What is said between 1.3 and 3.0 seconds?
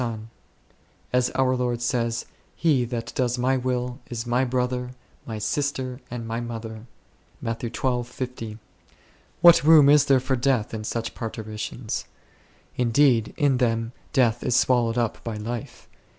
our Lord says," He